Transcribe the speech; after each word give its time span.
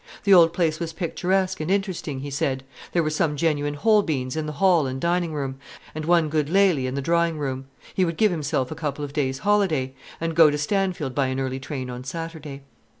The 0.23 0.33
old 0.33 0.51
place 0.51 0.79
was 0.79 0.93
picturesque 0.93 1.59
and 1.59 1.69
interesting, 1.69 2.21
he 2.21 2.31
said; 2.31 2.63
there 2.91 3.03
were 3.03 3.11
some 3.11 3.35
genuine 3.37 3.75
Holbeins 3.75 4.35
in 4.35 4.47
the 4.47 4.53
hall 4.53 4.87
and 4.87 4.99
dining 4.99 5.31
room, 5.31 5.59
and 5.93 6.05
one 6.05 6.27
good 6.27 6.49
Lely 6.49 6.87
in 6.87 6.95
the 6.95 7.03
drawing 7.03 7.37
room. 7.37 7.65
He 7.93 8.03
would 8.03 8.17
give 8.17 8.31
himself 8.31 8.71
a 8.71 8.75
couple 8.75 9.05
of 9.05 9.13
days' 9.13 9.37
holiday, 9.45 9.93
and 10.19 10.35
go 10.35 10.49
to 10.49 10.57
Stanfield 10.57 11.13
by 11.13 11.27
an 11.27 11.39
early 11.39 11.59
train 11.59 11.91
on 11.91 12.03
Saturday. 12.03 12.63